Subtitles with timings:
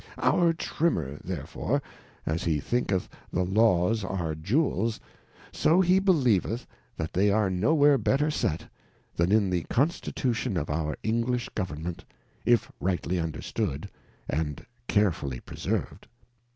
[0.17, 1.79] Our Trimmer therefore,
[2.25, 4.99] as he thinketh the Laws ^re_Jewels,
[5.51, 6.65] so he believeth
[7.13, 8.65] they are nowhere better set,
[9.15, 12.03] than in the constitution of our English Government,
[12.47, 13.89] if rightly understood,
[14.27, 16.07] and carefully preserved.